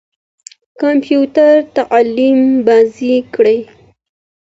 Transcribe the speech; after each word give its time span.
کمپيوټر 0.81 1.53
تعليمي 1.75 2.51
بازۍ 2.65 3.15
لري. 3.33 3.59